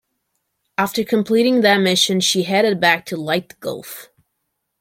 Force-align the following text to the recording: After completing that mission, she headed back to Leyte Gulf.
After 0.79 1.03
completing 1.03 1.61
that 1.61 1.77
mission, 1.77 2.21
she 2.21 2.41
headed 2.41 2.79
back 2.79 3.05
to 3.05 3.15
Leyte 3.17 3.59
Gulf. 3.59 4.09